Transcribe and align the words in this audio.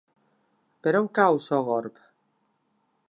Per 0.87 0.93
on 0.99 1.09
cau 1.19 1.37
Sogorb? 1.49 2.03